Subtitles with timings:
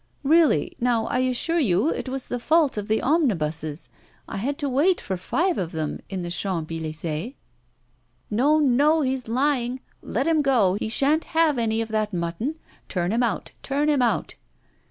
[0.23, 3.87] 'Really, now, I assure you it was the fault of the omnibuses.
[4.27, 7.35] I had to wait for five of them in the Champs Elysées.'
[8.31, 9.79] 'No, no, he's lying!
[10.01, 12.55] Let him go, he sha'n't have any of that mutton.
[12.89, 14.33] Turn him out, turn him out!